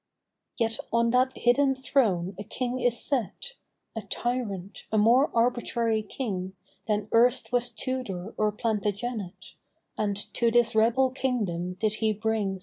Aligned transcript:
Yet 0.57 0.79
on 0.91 1.11
that 1.11 1.31
hidden 1.37 1.75
throne 1.75 2.33
a 2.39 2.43
King 2.43 2.79
is 2.79 2.99
set, 2.99 3.53
A 3.95 4.01
tyrant, 4.01 4.85
a 4.91 4.97
more 4.97 5.29
arbitrary 5.31 6.01
king 6.01 6.55
Than 6.87 7.07
erst 7.13 7.51
was 7.51 7.69
Tudor 7.69 8.33
or 8.35 8.51
Plantagenet, 8.51 9.53
And 9.99 10.17
to 10.33 10.49
this 10.49 10.73
rebel 10.73 11.11
kingdom 11.11 11.75
did 11.75 11.97
he 12.01 12.13
bring 12.13 12.13
* 12.13 12.19
1870. 12.23 12.51
My 12.51 12.57
King. 12.57 12.59